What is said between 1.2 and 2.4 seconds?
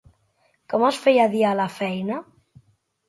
dir a la feina?